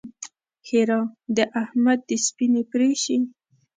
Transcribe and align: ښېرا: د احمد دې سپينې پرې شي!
ښېرا: 0.67 1.01
د 1.35 1.37
احمد 1.61 1.99
دې 2.07 2.17
سپينې 2.27 2.63
پرې 2.71 2.91
شي! 3.03 3.17